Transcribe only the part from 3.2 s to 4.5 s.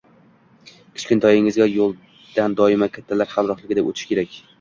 hamrohligida o‘tish kerak